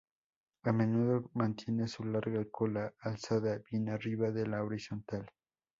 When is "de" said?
4.31-4.47